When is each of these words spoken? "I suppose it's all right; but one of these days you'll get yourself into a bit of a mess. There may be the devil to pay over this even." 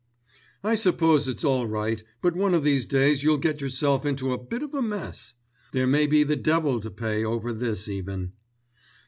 "I 0.63 0.73
suppose 0.73 1.27
it's 1.27 1.43
all 1.45 1.67
right; 1.67 2.01
but 2.23 2.35
one 2.35 2.55
of 2.55 2.63
these 2.63 2.87
days 2.87 3.21
you'll 3.21 3.37
get 3.37 3.61
yourself 3.61 4.03
into 4.03 4.33
a 4.33 4.37
bit 4.43 4.63
of 4.63 4.73
a 4.73 4.81
mess. 4.81 5.35
There 5.73 5.85
may 5.85 6.07
be 6.07 6.23
the 6.23 6.35
devil 6.35 6.79
to 6.79 6.89
pay 6.89 7.23
over 7.23 7.53
this 7.53 7.87
even." 7.87 8.33